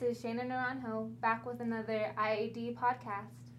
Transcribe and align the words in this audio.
This 0.00 0.18
is 0.18 0.24
Shayna 0.24 0.44
Naranjo 0.44 1.20
back 1.20 1.46
with 1.46 1.60
another 1.60 2.12
IAD 2.18 2.74
podcast. 2.74 3.52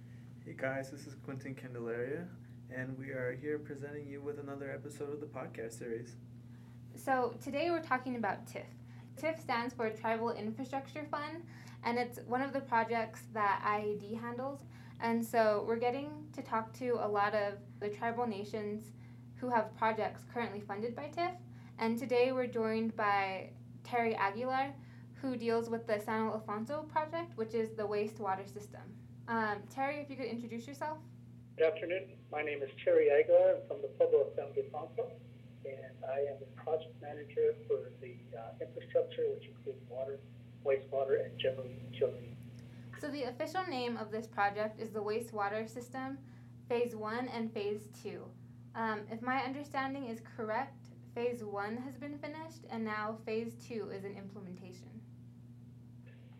Hey 0.43 0.53
guys, 0.57 0.91
this 0.91 1.07
is 1.07 1.15
Quentin 1.23 1.55
Candelaria, 1.55 2.27
and 2.69 2.97
we 2.99 3.11
are 3.11 3.37
here 3.39 3.57
presenting 3.57 4.05
you 4.05 4.19
with 4.19 4.39
another 4.39 4.69
episode 4.69 5.13
of 5.13 5.21
the 5.21 5.27
podcast 5.27 5.79
series. 5.79 6.17
So, 6.97 7.35
today 7.41 7.69
we're 7.71 7.81
talking 7.81 8.17
about 8.17 8.47
TIF. 8.47 8.65
TIF 9.17 9.39
stands 9.39 9.73
for 9.73 9.89
Tribal 9.89 10.31
Infrastructure 10.31 11.07
Fund, 11.09 11.43
and 11.85 11.97
it's 11.97 12.19
one 12.27 12.41
of 12.41 12.51
the 12.51 12.59
projects 12.59 13.21
that 13.33 13.63
IAD 13.65 14.19
handles. 14.19 14.59
And 14.99 15.25
so, 15.25 15.63
we're 15.65 15.79
getting 15.79 16.09
to 16.33 16.41
talk 16.41 16.73
to 16.79 16.97
a 16.99 17.07
lot 17.07 17.33
of 17.33 17.53
the 17.79 17.87
tribal 17.87 18.27
nations 18.27 18.91
who 19.37 19.49
have 19.49 19.73
projects 19.77 20.23
currently 20.33 20.59
funded 20.59 20.97
by 20.97 21.09
TIF. 21.15 21.31
And 21.79 21.97
today 21.97 22.33
we're 22.33 22.47
joined 22.47 22.93
by 22.97 23.51
Terry 23.85 24.15
Aguilar, 24.15 24.73
who 25.21 25.35
deals 25.35 25.69
with 25.69 25.87
the 25.87 25.99
San 25.99 26.29
Ildefonso 26.29 26.87
project, 26.89 27.37
which 27.37 27.53
is 27.53 27.71
the 27.71 27.83
wastewater 27.83 28.51
system. 28.51 28.81
Um, 29.27 29.57
Terry, 29.73 29.97
if 29.97 30.09
you 30.09 30.15
could 30.15 30.27
introduce 30.27 30.67
yourself. 30.67 30.97
Good 31.57 31.67
afternoon. 31.67 32.09
My 32.31 32.41
name 32.41 32.61
is 32.61 32.69
Terry 32.83 33.09
Aguilar. 33.09 33.55
I'm 33.55 33.67
from 33.67 33.81
the 33.81 33.87
Pueblo 33.97 34.21
of 34.21 34.27
San 34.35 34.45
Ildefonso, 34.45 35.09
and 35.65 35.95
I 36.07 36.19
am 36.31 36.37
the 36.39 36.61
project 36.61 36.93
manager 37.01 37.55
for 37.67 37.91
the 38.01 38.15
uh, 38.37 38.51
infrastructure, 38.61 39.23
which 39.33 39.47
includes 39.47 39.79
water, 39.89 40.19
wastewater, 40.65 41.25
and 41.25 41.39
general 41.39 41.65
utility. 41.91 42.35
So, 42.99 43.07
the 43.07 43.23
official 43.23 43.63
name 43.69 43.97
of 43.97 44.11
this 44.11 44.27
project 44.27 44.79
is 44.79 44.89
the 44.89 45.01
Wastewater 45.01 45.67
System 45.69 46.17
Phase 46.67 46.95
1 46.95 47.29
and 47.29 47.53
Phase 47.53 47.87
2. 48.03 48.21
Um, 48.75 49.01
if 49.11 49.21
my 49.21 49.37
understanding 49.43 50.07
is 50.07 50.21
correct, 50.35 50.84
Phase 51.15 51.45
1 51.45 51.77
has 51.77 51.95
been 51.95 52.19
finished, 52.19 52.67
and 52.69 52.83
now 52.83 53.15
Phase 53.25 53.55
2 53.69 53.89
is 53.95 54.03
in 54.03 54.11
implementation. 54.17 54.91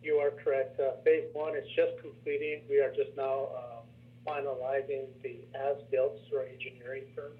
You 0.02 0.16
are 0.16 0.30
correct. 0.30 0.78
Uh, 0.78 1.02
phase 1.02 1.24
one 1.32 1.56
is 1.56 1.66
just 1.74 1.98
completing. 2.00 2.60
We 2.68 2.78
are 2.78 2.92
just 2.94 3.16
now 3.16 3.48
uh, 3.56 3.80
finalizing 4.28 5.08
the 5.24 5.42
as-built 5.56 6.20
through 6.28 6.38
our 6.38 6.44
engineering 6.44 7.04
firm. 7.16 7.32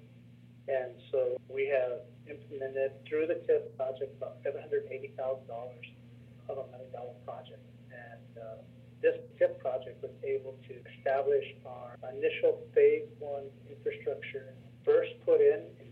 And 0.67 0.91
so 1.11 1.37
we 1.47 1.67
have 1.67 2.03
implemented 2.27 2.91
through 3.07 3.27
the 3.27 3.39
TIF 3.47 3.71
project 3.77 4.17
about 4.17 4.43
$780,000 4.43 5.15
of 6.49 6.57
a 6.57 6.65
million 6.73 6.91
dollar 6.91 7.15
project. 7.23 7.63
And 7.93 8.43
uh, 8.43 8.59
this 9.01 9.15
TIF 9.39 9.57
project 9.59 10.01
was 10.01 10.11
able 10.25 10.57
to 10.67 10.73
establish 10.97 11.45
our 11.65 11.95
initial 12.11 12.59
phase 12.73 13.07
one 13.19 13.45
infrastructure 13.69 14.57
first 14.83 15.11
put 15.25 15.39
in 15.39 15.63
in 15.79 15.91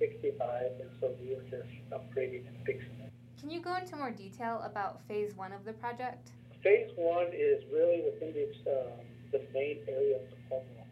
1965. 0.00 0.80
And 0.80 0.90
so 1.00 1.12
we 1.20 1.36
were 1.36 1.44
just 1.52 1.68
upgrading 1.92 2.48
and 2.48 2.56
fixing 2.64 2.96
it. 3.04 3.12
Can 3.38 3.50
you 3.50 3.60
go 3.60 3.76
into 3.76 3.96
more 3.96 4.10
detail 4.10 4.60
about 4.64 5.00
phase 5.06 5.36
one 5.36 5.52
of 5.52 5.64
the 5.64 5.72
project? 5.74 6.32
Phase 6.62 6.90
one 6.96 7.28
is 7.32 7.64
really 7.72 8.04
within 8.04 8.32
the, 8.32 8.48
um, 8.68 9.00
the 9.32 9.40
main 9.52 9.80
area 9.88 10.16
of 10.16 10.28
the 10.28 10.36
Pueblo, 10.48 10.84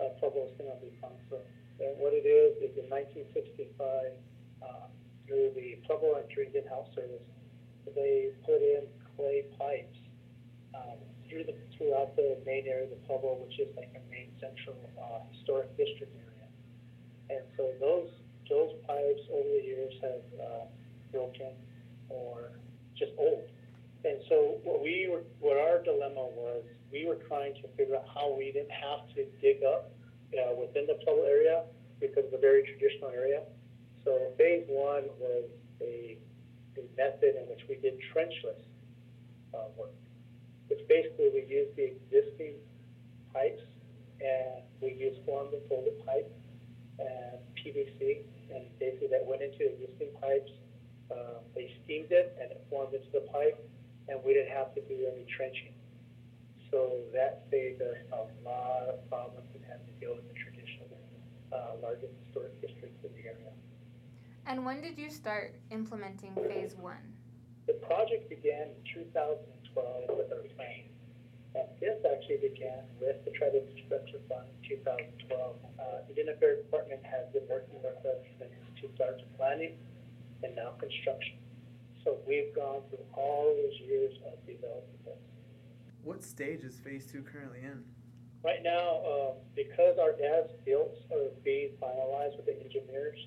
uh, 0.00 0.10
Pueblo 0.18 0.50
San 0.58 0.66
Ildefonso. 0.66 1.38
And 1.78 1.98
what 1.98 2.12
it 2.14 2.26
is, 2.26 2.58
is 2.58 2.74
in 2.78 2.90
1965, 2.90 4.14
uh, 4.62 4.86
through 5.26 5.50
the 5.54 5.78
Pueblo 5.86 6.18
and 6.18 6.26
Health 6.66 6.90
Service, 6.94 7.22
they 7.94 8.30
put 8.46 8.62
in 8.62 8.86
clay 9.16 9.44
pipes 9.58 9.98
um, 10.74 10.98
through 11.28 11.44
the, 11.44 11.54
throughout 11.76 12.14
the 12.16 12.38
main 12.46 12.66
area 12.66 12.84
of 12.84 12.90
the 12.90 13.02
Pueblo, 13.06 13.38
which 13.42 13.58
is 13.58 13.70
like 13.76 13.90
a 13.94 14.02
main 14.10 14.30
central 14.38 14.76
uh, 14.98 15.22
historic 15.30 15.70
district 15.76 16.14
area. 16.14 16.46
And 17.30 17.44
so 17.56 17.70
those, 17.80 18.10
those 18.48 18.72
pipes 18.86 19.22
over 19.32 19.48
the 19.48 19.64
years 19.64 19.92
have 20.02 20.24
uh, 20.40 20.64
broken 21.10 21.52
or 22.08 22.50
just 22.96 23.12
old. 23.18 23.44
And 24.04 24.18
so 24.28 24.58
what 24.64 24.82
we 24.82 25.08
were, 25.10 25.22
what 25.40 25.56
our 25.56 25.82
dilemma 25.82 26.26
was, 26.34 26.64
we 26.90 27.06
were 27.06 27.18
trying 27.28 27.54
to 27.62 27.68
figure 27.76 27.96
out 27.96 28.06
how 28.12 28.34
we 28.36 28.52
didn't 28.52 28.74
have 28.74 29.08
to 29.14 29.24
dig 29.40 29.62
up 29.62 29.90
uh, 30.34 30.54
within 30.58 30.86
the 30.86 30.94
Pueblo 31.04 31.24
area 31.24 31.62
because 32.00 32.24
it's 32.26 32.34
a 32.34 32.40
very 32.40 32.62
traditional 32.64 33.10
area. 33.10 33.42
So 34.04 34.32
phase 34.36 34.64
one 34.68 35.04
was 35.20 35.46
a, 35.80 36.18
a 36.76 36.82
method 36.96 37.38
in 37.38 37.48
which 37.48 37.62
we 37.68 37.76
did 37.76 37.94
trenchless 38.12 38.58
uh, 39.54 39.70
work, 39.78 39.94
which 40.68 40.80
basically 40.88 41.30
we 41.32 41.46
used 41.46 41.76
the 41.76 41.94
existing 41.94 42.54
pipes 43.32 43.62
and 44.20 44.62
we 44.80 44.94
used 44.94 45.24
formed 45.24 45.54
and 45.54 45.62
folded 45.68 46.04
pipe 46.04 46.30
and 46.98 47.38
PVC, 47.62 48.26
and 48.52 48.66
basically 48.78 49.08
that 49.08 49.24
went 49.24 49.42
into 49.42 49.70
existing 49.70 50.10
pipes 50.20 50.50
uh, 51.12 51.44
they 51.54 51.68
steamed 51.84 52.10
it 52.10 52.36
and 52.40 52.50
it 52.50 52.64
formed 52.70 52.94
into 52.94 53.10
the 53.12 53.24
pipe, 53.32 53.58
and 54.08 54.18
we 54.24 54.32
didn't 54.32 54.52
have 54.52 54.74
to 54.74 54.80
do 54.82 55.06
any 55.12 55.26
trenching. 55.28 55.74
So 56.70 57.04
that 57.12 57.44
saved 57.50 57.82
us 57.82 57.98
a 58.12 58.24
lot 58.48 58.88
of 58.88 59.08
problems 59.08 59.48
and 59.54 59.62
having 59.68 59.86
to 59.86 59.96
deal 60.00 60.14
with 60.16 60.26
the 60.28 60.34
traditional 60.34 60.88
uh, 61.52 61.76
largest 61.82 62.12
historic 62.24 62.56
districts 62.62 63.04
in 63.04 63.12
the 63.12 63.28
area. 63.28 63.52
And 64.46 64.64
when 64.64 64.80
did 64.80 64.98
you 64.98 65.10
start 65.10 65.54
implementing 65.70 66.34
phase 66.48 66.74
one? 66.74 67.12
The 67.66 67.74
project 67.74 68.28
began 68.28 68.72
in 68.72 69.04
2012 69.04 70.16
with 70.16 70.32
our 70.32 70.42
plan. 70.56 70.91
And 71.54 71.68
this 71.80 72.00
actually 72.08 72.40
began 72.48 72.80
with 73.00 73.20
the 73.24 73.30
Tribal 73.32 73.60
Infrastructure 73.60 74.20
Fund 74.28 74.48
in 74.64 74.78
2012. 74.80 75.28
Uh, 75.28 76.00
the 76.08 76.16
Indian 76.16 76.34
Affairs 76.36 76.64
Department 76.64 77.04
has 77.04 77.28
been 77.32 77.44
working 77.48 77.76
with 77.84 78.00
us 78.08 78.24
since 78.40 78.56
to 78.80 78.88
start 78.96 79.20
planning 79.36 79.76
and 80.42 80.56
now 80.56 80.72
construction. 80.80 81.36
So 82.04 82.18
we've 82.26 82.54
gone 82.54 82.82
through 82.88 83.04
all 83.12 83.52
those 83.52 83.78
years 83.86 84.16
of 84.26 84.34
developing 84.46 84.96
this. 85.04 85.20
What 86.02 86.24
stage 86.24 86.64
is 86.64 86.78
phase 86.78 87.06
two 87.06 87.22
currently 87.22 87.60
in? 87.60 87.84
Right 88.42 88.62
now, 88.62 88.98
uh, 89.06 89.32
because 89.54 89.98
our 90.00 90.18
as 90.18 90.50
built 90.64 90.96
are 91.12 91.30
being 91.44 91.78
finalized 91.80 92.36
with 92.36 92.46
the 92.46 92.58
engineers, 92.58 93.18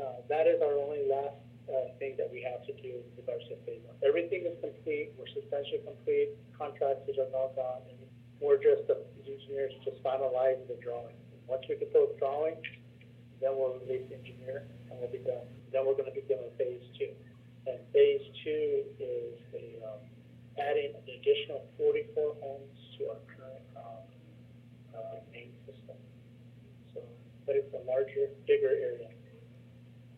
uh, 0.00 0.24
that 0.30 0.46
is 0.46 0.62
our 0.62 0.78
only 0.78 1.04
last 1.10 1.36
uh, 1.66 1.90
thing 1.98 2.14
that 2.16 2.30
we 2.30 2.42
have 2.42 2.62
to 2.66 2.72
do 2.78 3.02
with 3.16 3.26
phase 3.26 3.82
one. 3.82 3.96
Everything 4.06 4.46
is 4.46 4.54
complete. 4.62 5.10
We're 5.18 5.30
substantially 5.34 5.82
complete. 5.82 6.30
Contractors 6.54 7.18
are 7.18 7.30
now 7.34 7.50
gone. 7.58 7.82
And 7.90 7.98
we're 8.40 8.60
just 8.62 8.86
the 8.86 9.02
engineers 9.26 9.74
just 9.84 10.02
finalizing 10.02 10.66
the 10.68 10.78
drawings. 10.78 11.18
Once 11.46 11.66
we 11.68 11.76
get 11.76 11.92
those 11.92 12.10
drawings, 12.18 12.62
then 13.40 13.50
we'll 13.54 13.78
release 13.82 14.06
the 14.10 14.16
engineer 14.18 14.66
and 14.90 14.98
we'll 14.98 15.10
be 15.10 15.22
done. 15.22 15.46
Then 15.72 15.86
we're 15.86 15.98
going 15.98 16.10
to 16.10 16.14
be 16.14 16.26
doing 16.26 16.50
phase 16.58 16.82
two. 16.98 17.10
And 17.66 17.78
phase 17.92 18.22
two 18.44 18.86
is 19.02 19.34
a, 19.54 19.82
um, 19.82 20.02
adding 20.58 20.94
an 20.94 21.06
additional 21.18 21.66
44 21.78 22.36
homes 22.42 22.78
to 22.98 23.10
our 23.10 23.22
current 23.26 23.66
um, 23.74 24.06
uh, 24.94 25.18
main 25.34 25.50
system. 25.66 25.98
So, 26.94 27.02
but 27.44 27.56
it's 27.56 27.74
a 27.74 27.82
larger, 27.86 28.30
bigger 28.46 28.70
area. 28.70 29.10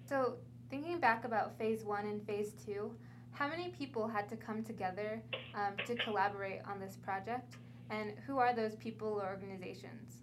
So, 0.09 0.36
thinking 0.71 0.99
back 1.01 1.25
about 1.25 1.56
phase 1.59 1.84
one 1.84 2.06
and 2.06 2.25
phase 2.27 2.53
two, 2.65 2.93
how 3.33 3.49
many 3.49 3.71
people 3.71 4.09
had 4.09 4.29
to 4.29 4.37
come 4.37 4.62
together 4.62 5.23
um, 5.55 5.75
to 5.87 5.95
collaborate 5.97 6.61
on 6.67 6.81
this 6.81 6.97
project? 6.97 7.56
And 7.91 8.12
who 8.27 8.39
are 8.39 8.55
those 8.55 8.75
people 8.77 9.09
or 9.09 9.27
organizations? 9.27 10.23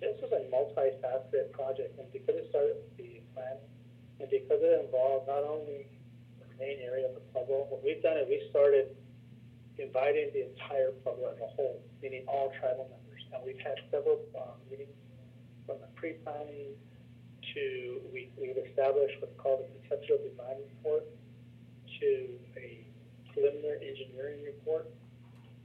This 0.00 0.16
was 0.22 0.32
a 0.32 0.46
multifaceted 0.50 1.52
project, 1.52 1.98
and 1.98 2.10
because 2.12 2.36
it 2.36 2.46
started 2.50 2.76
with 2.76 2.96
the 2.96 3.20
plan, 3.34 3.58
and 4.20 4.30
because 4.30 4.62
it 4.62 4.84
involved 4.84 5.26
not 5.26 5.42
only 5.42 5.86
the 6.38 6.46
main 6.58 6.78
area 6.82 7.06
of 7.06 7.14
the 7.14 7.20
Pueblo, 7.32 7.66
what 7.70 7.82
we've 7.82 8.02
done 8.02 8.16
is 8.16 8.26
we 8.28 8.42
started 8.50 8.96
inviting 9.78 10.30
the 10.34 10.50
entire 10.50 10.90
Pueblo 11.02 11.34
as 11.34 11.38
a 11.38 11.50
whole, 11.54 11.82
meaning 12.02 12.24
all 12.26 12.50
tribal 12.58 12.90
members. 12.90 13.22
And 13.34 13.42
we've 13.44 13.58
had 13.62 13.78
several 13.90 14.18
um, 14.38 14.58
meetings 14.70 14.94
from 15.66 15.78
the 15.82 15.90
pre-planning 15.94 16.74
to 17.58 18.00
we, 18.14 18.30
we've 18.38 18.58
established 18.70 19.18
what's 19.18 19.34
called 19.38 19.66
a 19.66 19.68
conceptual 19.82 20.18
design 20.22 20.62
report 20.62 21.04
to 21.98 22.38
a 22.54 22.86
preliminary 23.34 23.82
engineering 23.82 24.46
report. 24.46 24.86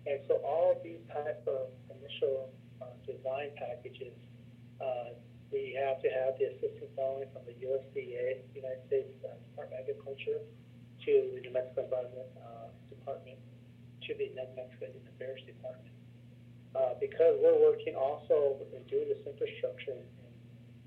And 0.05 0.19
so 0.27 0.41
all 0.43 0.73
of 0.75 0.83
these 0.83 0.99
type 1.13 1.45
of 1.47 1.69
initial 1.93 2.49
uh, 2.81 2.91
design 3.05 3.53
packages, 3.55 4.13
uh, 4.81 5.15
we 5.53 5.77
have 5.77 6.01
to 6.01 6.09
have 6.09 6.35
the 6.41 6.49
assistance 6.57 6.91
not 6.97 7.21
only 7.21 7.29
from 7.31 7.45
the 7.45 7.55
USDA, 7.61 8.41
United 8.57 8.83
States 8.89 9.13
uh, 9.23 9.37
Department 9.53 9.79
of 9.79 9.85
Agriculture, 9.85 10.41
to 11.05 11.11
the 11.35 11.39
New 11.45 11.53
Mexico 11.53 11.85
Environment 11.85 12.31
uh, 12.41 12.67
Department, 12.89 13.37
to 14.07 14.11
the 14.17 14.33
New 14.33 14.49
Mexico 14.57 14.89
Indian 14.89 15.07
Affairs 15.15 15.39
Department. 15.45 15.93
Uh, 16.73 16.97
because 16.97 17.37
we're 17.37 17.61
working 17.61 17.93
also 17.93 18.57
in 18.73 18.81
doing 18.89 19.05
this 19.05 19.21
infrastructure 19.29 19.93
in 19.93 20.22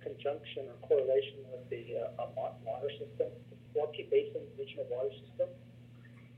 conjunction 0.07 0.71
or 0.71 0.79
correlation 0.87 1.43
with 1.51 1.67
the 1.67 1.99
uh, 1.99 2.31
water 2.63 2.91
system, 2.95 3.27
the 3.51 3.59
Pojoaque 3.75 4.07
Basin 4.07 4.47
Regional 4.55 4.87
Water 4.87 5.11
System, 5.27 5.51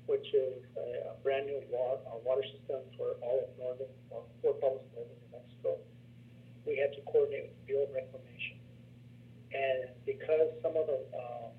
which 0.08 0.24
is 0.32 0.64
a, 0.80 1.12
a 1.12 1.14
brand 1.20 1.52
new 1.52 1.60
water, 1.68 2.00
uh, 2.08 2.16
water 2.24 2.44
system 2.48 2.80
for 2.96 3.20
all 3.20 3.44
of 3.44 3.52
northern, 3.60 3.92
or 4.08 4.24
four 4.40 4.56
public 4.56 4.80
northern 4.96 5.12
New 5.20 5.36
Mexico. 5.36 5.76
We 6.64 6.80
had 6.80 6.96
to 6.96 7.04
coordinate 7.04 7.52
with 7.52 7.56
the 7.60 7.64
Bureau 7.68 7.84
of 7.84 7.92
Reclamation. 7.92 8.56
And 9.52 9.92
because 10.08 10.48
some 10.64 10.76
of 10.76 10.88
the, 10.88 11.00
um, 11.12 11.52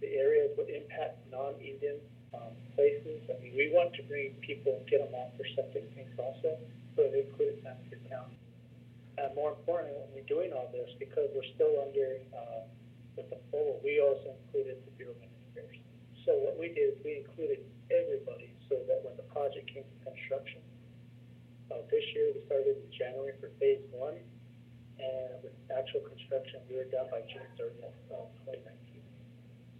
the 0.00 0.12
areas 0.12 0.52
would 0.60 0.68
impact 0.68 1.24
non-Indian 1.32 1.96
um, 2.36 2.52
places, 2.76 3.24
I 3.32 3.40
mean, 3.40 3.56
we 3.56 3.72
want 3.72 3.96
to 3.96 4.02
bring 4.04 4.36
people, 4.44 4.76
get 4.88 5.00
them 5.00 5.12
off 5.16 5.32
their 5.40 5.48
septic 5.56 5.88
tanks 5.96 6.16
also, 6.20 6.60
so 6.96 7.08
they 7.08 7.24
include 7.28 7.60
Santa 7.64 7.96
County. 8.08 8.36
And 9.16 9.34
more 9.34 9.56
importantly, 9.56 9.96
when 9.96 10.12
we're 10.12 10.28
doing 10.28 10.52
all 10.52 10.68
this, 10.72 10.92
because 10.98 11.32
we're 11.32 11.50
still 11.56 11.80
under, 11.80 12.20
uh, 12.36 12.68
with 13.16 13.30
the 13.32 13.40
full, 13.50 13.80
we 13.82 14.00
also 14.00 14.36
included 14.44 14.84
the 14.84 14.92
Bureau 15.00 15.16
of 15.16 15.24
Engineers. 15.24 15.80
So 16.28 16.36
what 16.44 16.60
we 16.60 16.68
did 16.68 16.92
is 16.92 16.96
we 17.00 17.24
included 17.24 17.64
everybody 17.88 18.52
so 18.68 18.76
that 18.84 19.00
when 19.04 19.16
the 19.16 19.24
project 19.32 19.72
came 19.72 19.88
to 19.88 19.98
construction, 20.04 20.60
uh, 21.72 21.80
this 21.90 22.04
year 22.12 22.36
we 22.36 22.44
started 22.44 22.76
in 22.76 22.90
January 22.92 23.32
for 23.40 23.48
phase 23.56 23.80
one, 23.90 24.20
and 25.00 25.32
with 25.42 25.56
actual 25.72 26.04
construction, 26.04 26.60
we 26.68 26.76
were 26.76 26.88
done 26.92 27.08
by 27.10 27.24
June 27.24 27.48
thirtieth 27.56 27.96
of 28.12 28.28
twenty 28.44 28.60
nineteen. 28.68 29.04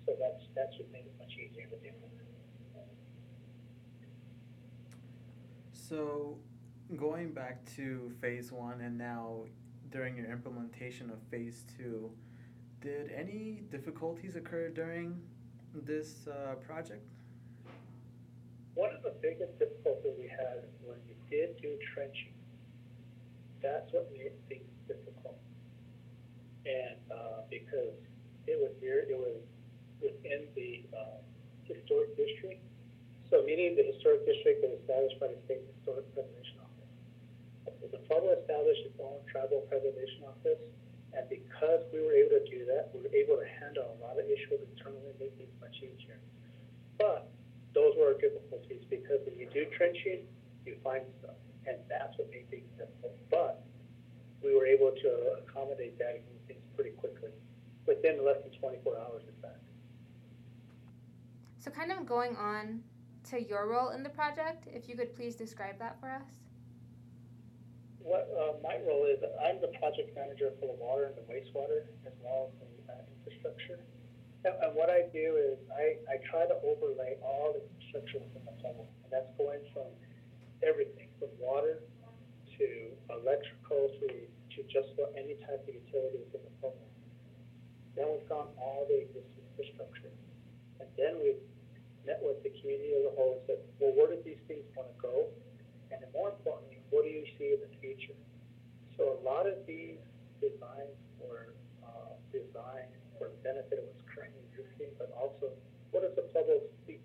So 0.08 0.16
that's, 0.16 0.42
that's 0.56 0.72
what 0.80 0.88
made 0.92 1.04
it 1.04 1.14
much 1.20 1.36
easier 1.36 1.68
to 1.68 1.76
do. 1.84 1.92
So, 5.72 6.38
going 6.94 7.32
back 7.32 7.64
to 7.74 8.12
phase 8.20 8.52
one 8.52 8.80
and 8.80 8.96
now 8.96 9.40
during 9.90 10.16
your 10.16 10.30
implementation 10.30 11.10
of 11.10 11.18
phase 11.30 11.64
two, 11.76 12.10
did 12.80 13.10
any 13.10 13.62
difficulties 13.70 14.36
occur 14.36 14.68
during 14.68 15.20
this 15.74 16.28
uh, 16.28 16.54
project? 16.54 17.02
One 18.74 18.94
of 18.94 19.02
the 19.02 19.14
biggest 19.20 19.58
difficulties 19.58 20.12
we 20.18 20.28
had 20.28 20.62
when 20.84 20.98
we 21.08 21.16
did 21.30 21.60
do 21.60 21.76
trenching. 21.92 22.34
That's 23.62 23.90
what 23.92 24.12
made 24.12 24.32
things 24.48 24.68
difficult. 24.86 25.38
And, 26.66 26.96
uh, 27.10 27.42
because 27.50 27.96
it 28.46 28.58
was 28.60 28.72
here, 28.80 29.06
it 29.08 29.16
was 29.16 29.42
within 30.00 30.46
the, 30.54 30.84
uh, 30.96 31.18
historic 31.64 32.16
district. 32.16 32.62
So 33.30 33.42
meaning 33.42 33.74
the 33.74 33.82
historic 33.82 34.26
district 34.26 34.62
was 34.62 34.78
established 34.78 35.18
by 35.18 35.28
the 35.28 35.38
state 35.46 35.62
historic 35.74 36.06
preservation 36.14 36.55
office. 37.86 38.00
The 38.00 38.06
Pueblo 38.08 38.34
established 38.34 38.82
its 38.86 38.98
own 39.00 39.18
tribal 39.30 39.62
preservation 39.68 40.24
office, 40.26 40.58
and 41.14 41.28
because 41.28 41.86
we 41.92 42.02
were 42.02 42.12
able 42.12 42.42
to 42.42 42.46
do 42.50 42.66
that, 42.66 42.90
we 42.94 43.00
were 43.00 43.14
able 43.14 43.36
to 43.38 43.48
handle 43.60 43.86
a 43.86 43.96
lot 44.02 44.18
of 44.18 44.26
issues 44.26 44.60
internally, 44.74 45.10
and 45.10 45.18
make 45.20 45.34
things 45.38 45.52
much 45.60 45.76
easier. 45.78 46.18
But 46.98 47.30
those 47.74 47.94
were 47.98 48.14
our 48.14 48.18
difficulties 48.18 48.82
because 48.90 49.20
when 49.24 49.38
you 49.38 49.48
do 49.52 49.66
trenching, 49.76 50.26
you 50.64 50.76
find 50.82 51.04
stuff, 51.20 51.36
and 51.66 51.76
that's 51.88 52.16
what 52.18 52.30
made 52.30 52.48
things 52.50 52.68
difficult. 52.76 53.14
But 53.30 53.62
we 54.42 54.54
were 54.54 54.66
able 54.66 54.90
to 54.90 55.10
accommodate 55.44 55.98
that 55.98 56.20
and 56.20 56.24
move 56.26 56.42
things 56.48 56.64
pretty 56.74 56.96
quickly, 56.98 57.30
within 57.86 58.24
less 58.24 58.42
than 58.42 58.52
24 58.58 58.98
hours, 58.98 59.22
in 59.28 59.36
fact. 59.40 59.62
So, 61.58 61.70
kind 61.70 61.90
of 61.90 62.06
going 62.06 62.36
on 62.36 62.82
to 63.30 63.42
your 63.42 63.66
role 63.66 63.90
in 63.90 64.02
the 64.04 64.10
project, 64.10 64.68
if 64.72 64.88
you 64.88 64.96
could 64.96 65.14
please 65.16 65.34
describe 65.34 65.78
that 65.80 65.98
for 65.98 66.10
us. 66.10 66.45
What 68.06 68.30
uh, 68.30 68.54
my 68.62 68.78
role 68.86 69.02
is, 69.10 69.18
I'm 69.42 69.58
the 69.58 69.74
project 69.82 70.14
manager 70.14 70.54
for 70.62 70.70
the 70.70 70.78
water 70.78 71.10
and 71.10 71.18
the 71.18 71.26
wastewater, 71.26 71.90
as 72.06 72.14
well 72.22 72.46
as 72.46 72.52
the 72.62 72.70
uh, 72.86 73.02
infrastructure. 73.18 73.82
And, 74.46 74.54
and 74.62 74.70
what 74.78 74.86
I 74.86 75.10
do 75.10 75.34
is 75.34 75.58
I, 75.74 75.98
I 76.06 76.22
try 76.30 76.46
to 76.46 76.54
overlay 76.62 77.18
all 77.18 77.50
the 77.50 77.66
infrastructure 77.66 78.22
within 78.22 78.46
the 78.46 78.54
tunnel, 78.62 78.86
and 79.02 79.10
that's 79.10 79.26
going 79.34 79.58
from 79.74 79.90
everything 80.62 81.10
from 81.18 81.34
water 81.42 81.82
to 82.54 82.66
electrical 83.10 83.90
to, 83.98 84.06
to 84.06 84.58
just 84.70 84.94
about 84.94 85.10
any 85.18 85.34
type 85.42 85.66
of 85.66 85.74
utility 85.74 86.22
within 86.30 86.46
the 86.46 86.54
tunnel. 86.62 86.86
Then 87.98 88.06
we've 88.06 88.30
gone 88.30 88.54
all 88.54 88.86
the 88.86 89.02
existing 89.02 89.42
infrastructure, 89.50 90.14
and 90.78 90.86
then 90.94 91.18
we've 91.18 91.42
met 92.06 92.22
with 92.22 92.38
the 92.46 92.54
community 92.62 92.94
as 93.02 93.10
a 93.10 93.12
whole 93.18 93.42
and 93.42 93.42
said, 93.50 93.60
well, 93.82 93.90
where 93.98 94.14
do 94.14 94.22
these 94.22 94.38
things 94.46 94.62
want 94.78 94.94
to 94.94 94.98
go? 95.02 95.26
And 95.90 96.06
more 96.14 96.30
importantly, 96.30 96.75
what 96.90 97.04
do 97.04 97.10
you 97.10 97.24
see 97.38 97.56
in 97.56 97.60
the 97.60 97.72
future? 97.80 98.16
So 98.96 99.16
a 99.16 99.20
lot 99.26 99.46
of 99.46 99.60
these 99.66 100.00
designs 100.40 100.96
were 101.20 101.52
uh, 101.84 102.16
designed 102.32 102.92
for 103.18 103.28
the 103.28 103.38
benefit 103.44 103.80
of 103.80 103.84
what's 103.88 104.04
currently 104.08 104.40
existing, 104.52 104.92
but 104.96 105.12
also 105.16 105.52
what 105.92 106.04
does 106.04 106.16
the 106.16 106.28
public 106.32 106.64
seek 106.84 107.02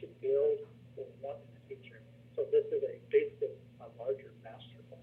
to 0.00 0.04
build 0.20 0.64
or 0.96 1.04
want 1.20 1.40
in 1.40 1.50
the 1.56 1.62
future? 1.68 2.00
So 2.36 2.44
this 2.52 2.64
is 2.72 2.84
a 2.84 3.00
basically 3.12 3.56
a 3.80 3.88
larger 4.00 4.32
master 4.44 4.80
plan. 4.88 5.02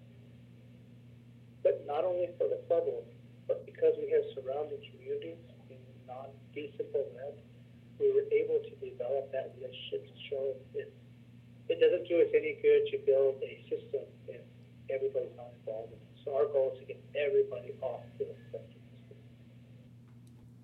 But 1.61 1.85
not 1.85 2.05
only 2.05 2.29
for 2.37 2.49
the 2.49 2.61
public, 2.69 3.05
but 3.47 3.65
because 3.65 3.93
we 3.97 4.09
have 4.13 4.25
surrounding 4.33 4.81
communities 4.93 5.41
in 5.69 5.81
non-decentral 6.05 7.09
we 7.99 8.09
were 8.11 8.27
able 8.33 8.59
to 8.59 8.73
develop 8.83 9.31
that 9.31 9.53
relationship 9.55 10.03
to 10.03 10.15
show 10.27 10.43
it, 10.75 10.91
it 11.69 11.77
doesn't 11.79 12.03
do 12.09 12.19
us 12.19 12.27
any 12.35 12.57
good 12.59 12.83
to 12.91 12.97
build 13.05 13.39
a 13.39 13.53
system 13.69 14.03
everybody's 14.93 15.35
not 15.35 15.51
involved 15.59 15.93
in 15.93 15.99
it. 15.99 16.13
So 16.23 16.35
our 16.35 16.45
goal 16.47 16.71
is 16.73 16.79
to 16.79 16.85
get 16.85 17.01
everybody 17.15 17.73
off 17.81 18.03
the. 18.17 18.27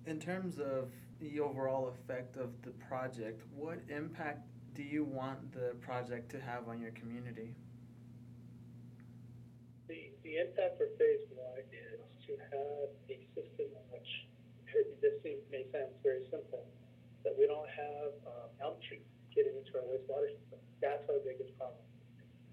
In 0.06 0.18
terms 0.18 0.58
of 0.58 0.88
the 1.20 1.38
overall 1.38 1.92
effect 1.92 2.36
of 2.36 2.50
the 2.62 2.70
project, 2.88 3.42
what 3.54 3.78
impact 3.88 4.48
do 4.74 4.82
you 4.82 5.04
want 5.04 5.52
the 5.52 5.76
project 5.82 6.30
to 6.32 6.40
have 6.40 6.68
on 6.68 6.80
your 6.80 6.90
community? 6.92 7.54
The, 9.88 10.10
the 10.24 10.38
impact 10.38 10.78
for 10.78 10.88
phase 10.96 11.20
one 11.36 11.60
is 11.68 12.00
to 12.26 12.32
have 12.50 12.88
a 13.10 13.18
system 13.36 13.68
in 13.68 13.84
which, 13.92 14.10
this 15.02 15.14
seems, 15.22 15.44
may 15.52 15.66
sound 15.70 15.92
very 16.02 16.24
simple, 16.30 16.64
that 17.22 17.36
we 17.36 17.46
don't 17.46 17.68
have 17.68 18.10
um, 18.24 18.48
elm 18.62 18.74
trees 18.80 19.04
getting 19.34 19.52
into 19.52 19.76
our 19.76 19.84
wastewater 19.84 20.32
system. 20.40 20.58
That's 20.80 21.04
our 21.10 21.20
biggest 21.20 21.52
problem. 21.58 21.84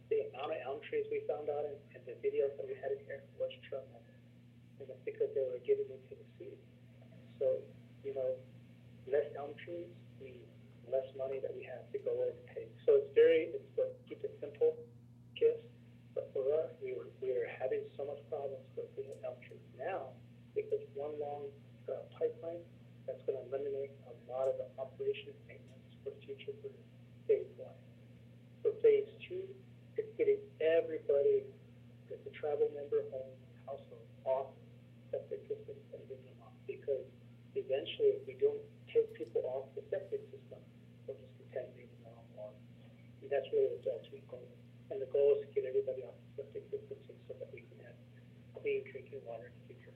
The 0.08 0.28
amount 0.32 0.56
of 0.56 0.60
elm 0.64 0.80
trees 0.88 1.04
we 1.12 1.24
found 1.28 1.52
out 1.52 1.68
in, 1.68 1.76
in 1.96 2.02
the 2.08 2.16
videos 2.24 2.56
that 2.56 2.64
we 2.64 2.80
had 2.80 2.96
in 2.96 3.02
here 3.04 3.24
was 3.36 3.52
tremendous. 3.68 4.24
And 4.80 4.88
that's 4.88 5.04
because 5.04 5.28
they 5.36 5.44
were 5.44 5.60
getting 5.68 5.90
into 5.90 6.14
the 6.16 6.28
sea. 6.40 6.56
So, 7.42 7.60
you 8.08 8.16
know, 8.16 8.38
less 9.10 9.28
elm 9.36 9.52
trees 9.60 9.92
means 10.24 10.48
less 10.88 11.08
money 11.20 11.44
that 11.44 11.52
we 11.52 11.68
have 11.68 11.84
to 11.92 12.00
go 12.00 12.16
in 12.24 12.32
and 12.32 12.44
pay. 12.48 12.66
So 12.88 13.04
it's 13.04 13.12
very, 13.12 13.52
it's 13.52 13.68
what 13.76 13.92
keep 14.08 14.24
it 14.24 14.32
simple, 14.40 14.80
kiss. 15.36 15.60
But 16.16 16.32
for 16.34 16.48
us, 16.56 16.72
we 16.82 16.98
were 16.98 17.12
we 17.22 17.30
were 17.30 17.46
having 17.60 17.86
so 17.94 18.08
much 18.08 18.18
problems 18.32 18.66
with 18.74 18.90
the 18.98 19.06
elm 19.22 19.38
trees. 19.46 19.62
Now, 19.78 20.16
because 20.58 20.82
one 20.98 21.14
long 21.22 21.52
uh, 21.86 22.02
pipeline, 22.18 22.64
that's 23.06 23.22
going 23.30 23.38
to 23.38 23.46
eliminate 23.48 23.94
a 24.10 24.14
lot 24.26 24.50
of 24.50 24.58
the 24.58 24.66
operation 24.82 25.30
and 25.30 25.44
maintenance 25.46 25.94
for 26.02 26.12
future 26.26 26.58
for 26.64 26.74
phase 27.30 27.48
one. 27.60 27.78
For 28.66 28.74
phase 28.82 29.06
two, 29.30 29.46
it's 29.96 30.10
getting 30.18 30.42
everybody 31.18 31.50
that's 32.10 32.26
a 32.30 32.34
travel 32.38 32.70
member 32.78 33.02
home 33.10 33.34
household 33.66 34.06
off 34.26 34.54
septic 35.10 35.42
systems 35.50 35.82
and 35.94 36.02
getting 36.06 36.24
them 36.30 36.40
off 36.46 36.54
because 36.70 37.06
eventually 37.58 38.14
if 38.14 38.22
we 38.30 38.38
don't 38.38 38.62
take 38.86 39.10
people 39.18 39.42
off 39.50 39.66
the 39.74 39.82
septic 39.90 40.22
system, 40.30 40.62
we'll 41.06 41.18
just 41.18 41.34
contaminate 41.42 41.90
their 42.06 42.14
own 42.14 42.28
water. 42.38 42.60
And 43.22 43.28
that's 43.34 43.50
really 43.50 43.82
the 43.82 43.92
ultimate 43.98 44.28
goal. 44.30 44.46
And 44.94 45.02
the 45.02 45.10
goal 45.10 45.42
is 45.42 45.48
to 45.48 45.50
get 45.58 45.66
everybody 45.66 46.06
off 46.06 46.16
the 46.38 46.46
septic 46.46 46.70
systems 46.70 47.02
so 47.26 47.34
that 47.42 47.50
we 47.50 47.66
can 47.66 47.82
have 47.82 47.98
clean 48.62 48.86
drinking 48.86 49.26
water 49.26 49.50
in 49.50 49.56
the 49.58 49.66
future. 49.74 49.96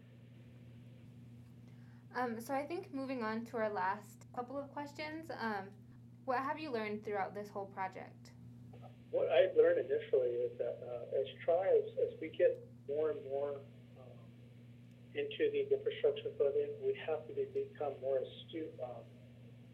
Um, 2.17 2.41
so, 2.41 2.51
I 2.53 2.65
think 2.65 2.91
moving 2.91 3.23
on 3.23 3.45
to 3.53 3.57
our 3.57 3.71
last 3.71 4.27
couple 4.35 4.59
of 4.59 4.67
questions, 4.73 5.31
um, 5.39 5.71
what 6.25 6.39
have 6.39 6.59
you 6.59 6.71
learned 6.71 7.05
throughout 7.05 7.33
this 7.33 7.47
whole 7.47 7.71
project? 7.71 8.31
What 9.11 9.27
I 9.27 9.51
learned 9.59 9.83
initially 9.83 10.47
is 10.47 10.55
that 10.57 10.79
uh, 10.87 11.19
as 11.19 11.27
tribes, 11.43 11.91
as 11.99 12.15
we 12.23 12.31
get 12.31 12.55
more 12.87 13.11
and 13.11 13.19
more 13.27 13.59
um, 13.99 14.19
into 15.15 15.51
these 15.51 15.67
infrastructure 15.67 16.31
building, 16.39 16.71
we 16.79 16.95
have 17.07 17.27
to 17.27 17.33
be, 17.35 17.43
become 17.51 17.91
more 17.99 18.23
astute 18.23 18.71
um, 18.79 19.03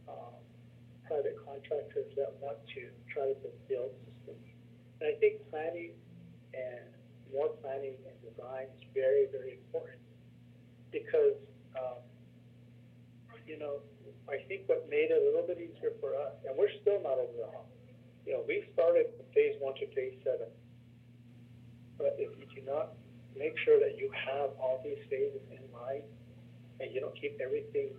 um, 0.09 0.33
private 1.05 1.37
contractors 1.45 2.09
that 2.17 2.33
want 2.41 2.57
to 2.73 2.89
try 3.13 3.37
to 3.37 3.49
build 3.69 3.93
systems. 4.09 4.45
And 4.99 5.13
I 5.13 5.15
think 5.21 5.45
planning 5.53 5.93
and 6.57 6.89
more 7.29 7.53
planning 7.61 7.93
and 8.09 8.17
design 8.25 8.73
is 8.73 8.89
very, 8.97 9.29
very 9.29 9.61
important 9.61 10.01
because, 10.89 11.37
um, 11.77 12.01
you 13.45 13.59
know, 13.59 13.85
I 14.27 14.41
think 14.49 14.67
what 14.67 14.89
made 14.89 15.13
it 15.13 15.21
a 15.21 15.23
little 15.23 15.45
bit 15.45 15.61
easier 15.61 15.93
for 16.01 16.17
us, 16.17 16.33
and 16.43 16.57
we're 16.57 16.73
still 16.81 16.99
not 17.05 17.21
over 17.21 17.37
the 17.37 17.47
hump. 17.53 17.69
You 18.25 18.33
know, 18.33 18.43
we 18.43 18.67
started 18.73 19.07
phase 19.37 19.53
one 19.61 19.77
to 19.77 19.85
phase 19.93 20.17
seven. 20.25 20.49
But 22.01 22.17
if 22.17 22.33
you 22.41 22.49
do 22.49 22.65
not 22.65 22.97
make 23.37 23.53
sure 23.61 23.77
that 23.77 24.01
you 24.01 24.09
have 24.09 24.49
all 24.57 24.81
these 24.81 24.97
phases 25.13 25.45
in 25.53 25.61
mind 25.69 26.01
and 26.81 26.89
you 26.89 26.97
don't 26.97 27.13
keep 27.13 27.37
everything 27.37 27.93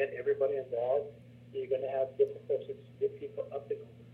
and 0.00 0.08
everybody 0.16 0.56
involved, 0.56 1.12
you're 1.52 1.68
going 1.68 1.84
to 1.84 1.92
have 1.92 2.16
difficulties 2.16 2.80
to 2.80 2.92
get 2.96 3.12
people 3.20 3.44
up 3.52 3.68
and 3.68 3.76
over. 3.76 4.04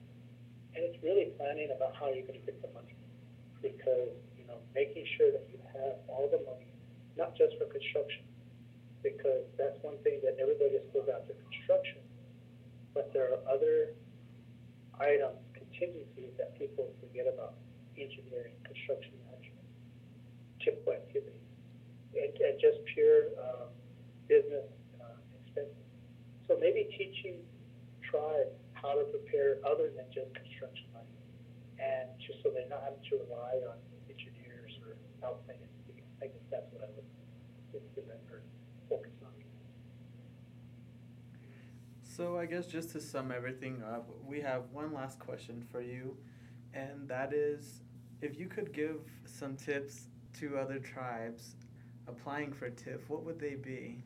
And 0.75 0.83
it's 0.91 0.99
really 1.07 1.31
planning 1.39 1.71
about 1.71 1.95
how 1.95 2.11
you're 2.11 2.27
going 2.27 2.43
to 2.43 2.47
get 2.47 2.59
the 2.59 2.71
money. 2.75 2.99
Because, 3.63 4.11
you 4.35 4.43
know, 4.51 4.59
making 4.75 5.07
sure 5.15 5.31
that 5.31 5.47
you 5.55 5.59
have 5.71 6.03
all 6.11 6.27
the 6.27 6.43
money, 6.51 6.67
not 7.15 7.39
just 7.39 7.55
for 7.63 7.71
construction, 7.71 8.27
because 9.07 9.47
that's 9.55 9.79
one 9.87 9.97
thing 10.03 10.19
that 10.27 10.35
everybody 10.43 10.75
just 10.75 10.91
goes 10.91 11.07
after 11.07 11.33
construction. 11.47 12.03
But 12.93 13.15
there 13.15 13.33
are 13.33 13.41
other 13.47 13.95
items, 15.01 15.41
contingencies 15.57 16.20
that 16.41 16.57
people 16.57 16.89
forget 17.05 17.29
about, 17.29 17.53
engineering, 18.01 18.57
construction 18.65 19.13
management, 19.29 19.69
typical 20.65 20.97
activities, 20.97 21.45
and, 22.17 22.33
and 22.33 22.57
just 22.57 22.81
pure, 22.97 23.29
um, 23.37 23.69
business, 24.25 24.65
uh, 24.97 25.21
expenses. 25.45 25.85
So 26.49 26.57
maybe 26.57 26.89
teaching 26.97 27.45
tribes 28.01 28.57
how 28.73 28.97
to 28.97 29.05
prepare 29.13 29.61
other 29.69 29.93
than 29.93 30.09
just 30.09 30.33
construction 30.33 30.89
money, 30.97 31.21
and 31.77 32.09
just 32.17 32.41
so 32.41 32.49
they're 32.49 32.71
not 32.73 32.81
having 32.89 33.05
to 33.13 33.21
rely 33.29 33.61
on 33.69 33.77
engineers 34.09 34.73
or 34.81 34.97
outside 35.21 35.61
entities. 35.61 36.09
I 36.25 36.33
guess 36.33 36.47
that's 36.49 36.69
what 36.73 36.89
I 36.89 36.91
would 36.97 37.05
implement 37.77 38.25
or 38.33 38.41
focus 38.89 39.13
on. 39.21 39.29
So 42.21 42.37
I 42.37 42.45
guess 42.45 42.67
just 42.67 42.91
to 42.91 43.01
sum 43.01 43.33
everything 43.33 43.83
up, 43.83 44.07
we 44.27 44.43
have 44.43 44.65
one 44.75 44.93
last 44.93 45.19
question 45.19 45.65
for 45.73 45.81
you, 45.81 46.19
and 46.75 47.09
that 47.09 47.33
is, 47.33 47.81
if 48.21 48.39
you 48.39 48.47
could 48.47 48.75
give 48.75 49.01
some 49.25 49.57
tips 49.57 50.03
to 50.39 50.59
other 50.59 50.79
tribes 50.79 51.55
applying 52.07 52.53
for 52.53 52.69
TIF, 52.69 53.09
what 53.09 53.25
would 53.25 53.41
they 53.41 53.55
be? 53.55 54.05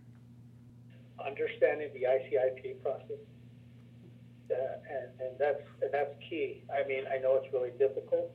Understanding 1.26 1.90
the 1.92 2.06
ICIP 2.06 2.80
process, 2.84 3.18
uh, 4.48 4.54
and, 4.88 5.10
and 5.18 5.36
that's, 5.36 5.64
and 5.82 5.90
that's 5.92 6.14
key. 6.30 6.62
I 6.72 6.86
mean, 6.86 7.06
I 7.12 7.18
know 7.18 7.34
it's 7.42 7.52
really 7.52 7.72
difficult, 7.80 8.30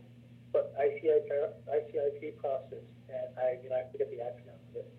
but 0.52 0.76
ICIP, 0.78 1.30
ICIP 1.72 2.36
process, 2.36 2.84
and 3.08 3.30
I, 3.38 3.60
you 3.64 3.70
know, 3.70 3.78
I 3.78 3.90
forget 3.90 4.10
the 4.10 4.18
acronym 4.18 4.60
of 4.76 4.84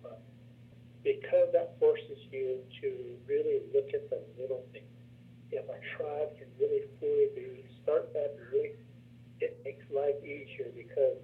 because 1.03 1.49
that 1.53 1.77
forces 1.79 2.17
you 2.29 2.61
to 2.81 3.17
really 3.27 3.61
look 3.73 3.89
at 3.93 4.09
the 4.09 4.21
little 4.37 4.63
things. 4.71 4.85
If 5.51 5.65
a 5.67 5.79
tribe 5.97 6.37
can 6.37 6.47
really 6.61 6.85
fully 6.99 7.27
be, 7.35 7.65
start 7.83 8.13
that 8.13 8.37
early, 8.37 8.77
it 9.41 9.59
makes 9.65 9.83
life 9.89 10.15
easier 10.23 10.69
because 10.77 11.17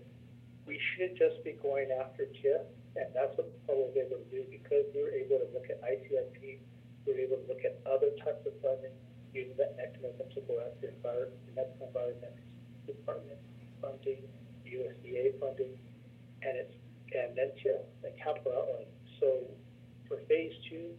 we 0.65 0.81
should 0.93 1.15
just 1.15 1.39
be 1.45 1.55
going 1.61 1.93
after 1.93 2.27
TIF, 2.41 2.65
and 2.97 3.07
that's 3.13 3.37
what 3.37 3.47
Paul 3.65 3.87
was 3.87 3.95
able 3.95 4.19
to 4.19 4.29
do 4.33 4.43
because 4.49 4.83
we 4.91 5.05
were 5.05 5.15
able 5.15 5.39
to 5.39 5.47
look 5.53 5.69
at 5.69 5.79
ICIP, 5.85 6.59
we 7.05 7.07
were 7.07 7.21
able 7.21 7.37
to 7.39 7.47
look 7.47 7.63
at 7.63 7.79
other 7.87 8.11
types 8.19 8.43
of 8.43 8.51
funding, 8.59 8.91
using 9.31 9.55
that 9.55 9.77
mechanism 9.77 10.27
to 10.33 10.41
go 10.49 10.59
after 10.59 10.91
environment, 10.91 11.37
Environment 11.79 12.35
Department 12.83 13.39
funding, 13.79 14.25
USDA 14.65 15.39
funding, 15.39 15.71
and 16.43 16.57
it's, 16.57 16.75
and 17.15 17.37
then 17.37 17.53
TIF, 17.63 17.79
the 18.03 18.11
capital 18.19 18.51
outlay. 18.51 18.89
So 19.21 19.47
for 20.07 20.17
phase 20.27 20.53
two, 20.69 20.95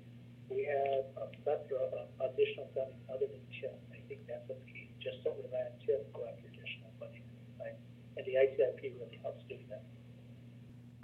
we 0.49 0.65
have 0.65 1.05
a 1.17 1.27
plethora 1.43 1.89
of 1.93 2.09
additional 2.33 2.69
funding 2.75 3.01
other 3.09 3.27
than 3.27 3.41
TIF. 3.53 3.77
I 3.93 4.01
think 4.09 4.21
that's 4.29 4.49
what's 4.49 4.65
key. 4.67 4.91
Just 5.01 5.25
don't 5.25 5.37
rely 5.37 5.65
on 5.69 5.77
TIF, 5.85 6.05
go 6.13 6.25
after 6.25 6.49
additional 6.49 6.93
funding, 7.01 7.23
right? 7.61 7.77
And 8.17 8.27
the 8.27 8.37
ICIP 8.37 8.97
really 8.97 9.19
helps 9.23 9.43
do 9.49 9.57
that. 9.69 9.85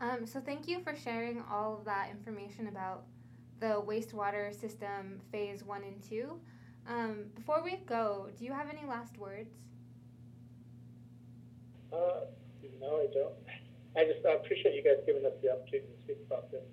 Um, 0.01 0.27
so 0.27 0.41
thank 0.41 0.67
you 0.69 0.81
for 0.81 0.95
sharing 0.97 1.43
all 1.51 1.79
of 1.79 1.85
that 1.85 2.11
information 2.11 2.69
about 2.69 3.05
the 3.61 3.83
wastewater 3.87 4.55
system 4.59 5.21
phase 5.31 5.63
one 5.65 5.83
and 5.85 6.03
two. 6.03 6.41
Um, 6.87 7.27
before 7.35 7.63
we 7.63 7.77
go, 7.87 8.29
do 8.39 8.45
you 8.45 8.53
have 8.53 8.69
any 8.69 8.87
last 8.87 9.17
words? 9.19 9.55
Uh, 11.93 12.27
no, 12.81 12.97
I 12.97 13.07
don't. 13.13 13.35
I 13.97 14.05
just, 14.05 14.27
I 14.27 14.33
appreciate 14.33 14.75
you 14.75 14.83
guys 14.83 15.01
giving 15.07 15.25
us 15.25 15.33
the 15.41 15.53
opportunity 15.53 15.87
to 15.87 16.03
speak 16.03 16.19
about 16.27 16.51
this. 16.51 16.65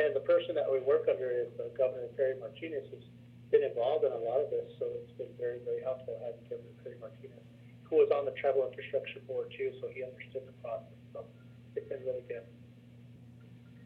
And 0.00 0.16
the 0.16 0.24
person 0.24 0.54
that 0.54 0.64
we 0.64 0.80
work 0.80 1.04
under 1.12 1.28
is 1.28 1.52
uh, 1.60 1.68
Governor 1.76 2.08
Perry 2.16 2.40
Martinez, 2.40 2.88
who's 2.88 3.04
been 3.52 3.62
involved 3.62 4.04
in 4.04 4.12
a 4.12 4.22
lot 4.24 4.40
of 4.40 4.48
this, 4.48 4.72
so 4.78 4.88
it's 4.96 5.12
been 5.20 5.28
very, 5.36 5.60
very 5.64 5.82
helpful 5.82 6.16
having 6.24 6.40
Governor 6.48 6.72
Perry 6.80 6.96
Martinez, 7.00 7.44
who 7.84 7.96
was 7.96 8.08
on 8.08 8.24
the 8.24 8.32
Tribal 8.32 8.64
Infrastructure 8.64 9.20
Board 9.28 9.52
too, 9.52 9.72
so 9.80 9.92
he 9.92 10.02
understood 10.02 10.48
the 10.48 10.56
process. 10.64 10.96
So 11.12 11.24
it's 11.76 11.88
been 11.88 12.00
really 12.00 12.24
good. 12.28 12.48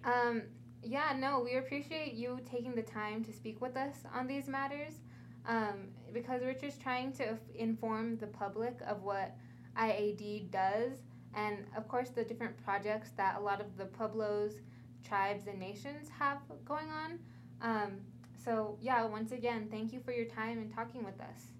Um, 0.05 0.43
yeah, 0.85 1.17
no, 1.19 1.41
we 1.41 1.57
appreciate 1.57 2.13
you 2.13 2.39
taking 2.49 2.75
the 2.75 2.83
time 2.83 3.25
to 3.25 3.33
speak 3.33 3.61
with 3.61 3.77
us 3.77 4.05
on 4.15 4.29
these 4.29 4.47
matters 4.47 5.01
um, 5.49 5.89
because 6.13 6.43
we're 6.43 6.55
just 6.55 6.81
trying 6.81 7.13
to 7.15 7.39
inform 7.57 8.19
the 8.19 8.27
public 8.29 8.79
of 8.87 9.03
what 9.03 9.35
IAD 9.77 10.51
does 10.51 10.93
and, 11.35 11.65
of 11.77 11.89
course, 11.89 12.11
the 12.11 12.23
different 12.23 12.63
projects 12.65 13.11
that 13.17 13.37
a 13.37 13.41
lot 13.41 13.61
of 13.61 13.77
the 13.77 13.87
Pueblos, 13.87 14.61
tribes, 15.05 15.47
and 15.47 15.59
nations 15.59 16.09
have 16.19 16.39
going 16.65 16.89
on. 16.91 17.19
Um, 17.61 18.01
so, 18.45 18.77
yeah, 18.81 19.05
once 19.05 19.33
again, 19.33 19.69
thank 19.71 19.93
you 19.93 20.01
for 20.01 20.13
your 20.13 20.27
time 20.27 20.59
and 20.59 20.73
talking 20.73 21.05
with 21.05 21.21
us. 21.21 21.53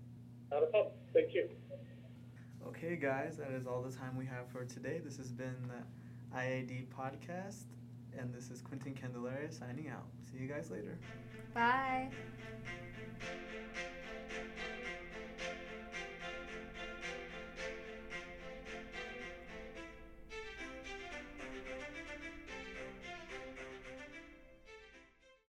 Not 0.51 0.65
a 0.65 0.67
problem. 0.67 0.93
Thank 1.13 1.35
you. 1.35 1.49
Okay, 2.67 2.97
guys, 2.97 3.37
that 3.37 3.51
is 3.53 3.67
all 3.67 3.83
the 3.83 3.95
time 3.95 4.17
we 4.17 4.27
have 4.27 4.49
for 4.49 4.65
today. 4.65 5.01
This 5.03 5.17
has 5.17 5.33
been 5.33 5.57
the 5.69 6.37
IAD 6.37 6.87
podcast, 6.89 7.65
and 8.19 8.35
this 8.35 8.51
is 8.51 8.61
Quentin 8.61 8.95
Candelaria 8.95 9.51
signing 9.51 9.89
out. 9.89 10.07
See 10.31 10.39
you 10.39 10.49
guys 10.49 10.71
later. 10.71 10.99
Bye. 11.55 12.11